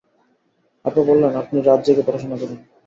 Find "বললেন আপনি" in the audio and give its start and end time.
1.09-1.57